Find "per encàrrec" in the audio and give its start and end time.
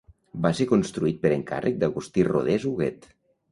1.27-1.79